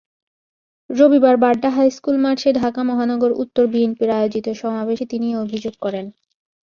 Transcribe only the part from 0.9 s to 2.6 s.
রবিবার বাড্ডা হাইস্কুল মাঠে